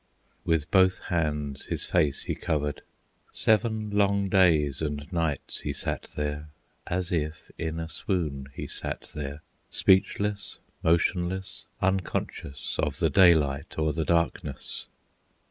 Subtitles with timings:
[0.45, 2.81] With both hands his face he covered,
[3.33, 6.49] Seven long days and nights he sat there,
[6.87, 13.93] As if in a swoon he sat there, Speechless, motionless, unconscious Of the daylight or
[13.93, 14.87] the darkness.